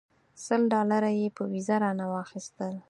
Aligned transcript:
سل 0.45 0.61
ډالره 0.73 1.09
یې 1.19 1.27
په 1.35 1.43
ویزه 1.51 1.75
رانه 1.83 2.05
واخیستل. 2.09 2.73